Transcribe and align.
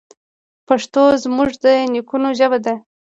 پښتو 0.67 1.01
زموږ 1.23 1.49
د 1.63 1.65
نیکونو 1.93 2.29
ژبه 2.39 2.57
ده. 2.65 2.75